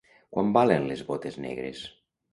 Quant 0.35 0.49
valen 0.55 0.87
les 0.93 1.03
botes 1.13 1.37
negres? 1.47 1.87